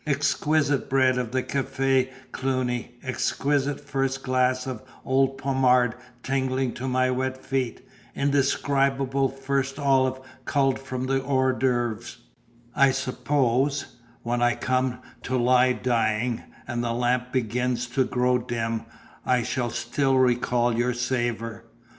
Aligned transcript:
Exquisite 0.07 0.89
bread 0.89 1.19
of 1.19 1.29
the 1.31 1.43
Cafe 1.43 2.09
Cluny, 2.31 2.95
exquisite 3.03 3.79
first 3.79 4.23
glass 4.23 4.65
of 4.65 4.81
old 5.05 5.37
Pomard 5.37 5.93
tingling 6.23 6.73
to 6.73 6.87
my 6.87 7.11
wet 7.11 7.37
feet, 7.37 7.87
indescribable 8.15 9.29
first 9.29 9.77
olive 9.77 10.19
culled 10.45 10.79
from 10.79 11.05
the 11.05 11.23
hors 11.23 11.53
d'oeuvre 11.59 12.17
I 12.75 12.89
suppose, 12.89 13.97
when 14.23 14.41
I 14.41 14.55
come 14.55 15.03
to 15.21 15.37
lie 15.37 15.73
dying, 15.73 16.45
and 16.67 16.83
the 16.83 16.93
lamp 16.93 17.31
begins 17.31 17.85
to 17.89 18.03
grow 18.03 18.39
dim, 18.39 18.85
I 19.23 19.43
shall 19.43 19.69
still 19.69 20.17
recall 20.17 20.75
your 20.75 20.95
savour. 20.95 21.65